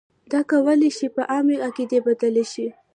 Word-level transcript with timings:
دا 0.31 0.39
کولای 0.51 0.89
شي 0.97 1.07
په 1.15 1.21
عامې 1.31 1.55
قاعدې 1.63 1.97
بدل 2.07 2.35
شي. 2.53 2.67